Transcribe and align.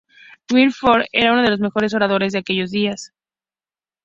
Wilberforce 0.51 1.09
era 1.11 1.31
uno 1.31 1.43
de 1.43 1.51
los 1.51 1.59
mejores 1.59 1.93
oradores 1.93 2.33
de 2.33 2.39
aquellos 2.39 2.71
días. 2.71 3.13